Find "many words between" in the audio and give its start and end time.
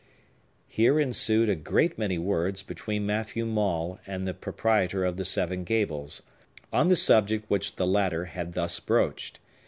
1.99-3.05